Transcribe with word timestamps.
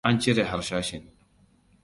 An 0.09 0.17
cire 0.21 0.45
harsashin. 0.51 1.03